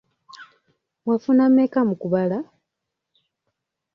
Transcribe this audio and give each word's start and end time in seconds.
Wafuna 1.07 1.43
mmeka 1.49 1.79
mu 1.89 1.95
kubala? 2.01 2.37